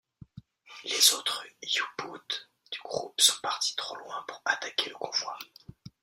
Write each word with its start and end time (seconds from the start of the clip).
Les 0.83 1.13
autres 1.13 1.45
U-Boote 1.61 2.49
du 2.71 2.79
groupe 2.83 3.21
sont 3.21 3.39
partis 3.43 3.75
trop 3.75 3.95
loin 3.97 4.25
pour 4.27 4.41
attaquer 4.47 4.89
le 4.89 4.95
convoi. 4.95 5.37